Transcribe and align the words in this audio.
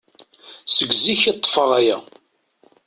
Seg 0.73 0.91
zik 1.03 1.21
i 1.31 1.33
ṭṭfeɣ 1.37 1.69
aya. 1.79 1.97